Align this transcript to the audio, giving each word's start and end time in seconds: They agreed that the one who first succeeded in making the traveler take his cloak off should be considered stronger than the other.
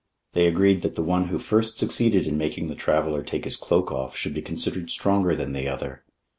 They 0.33 0.47
agreed 0.47 0.81
that 0.81 0.95
the 0.95 1.03
one 1.03 1.25
who 1.27 1.37
first 1.37 1.77
succeeded 1.77 2.25
in 2.25 2.35
making 2.35 2.69
the 2.69 2.73
traveler 2.75 3.21
take 3.21 3.45
his 3.45 3.55
cloak 3.55 3.91
off 3.91 4.17
should 4.17 4.33
be 4.33 4.41
considered 4.41 4.89
stronger 4.89 5.35
than 5.35 5.53
the 5.53 5.67
other. 5.67 6.01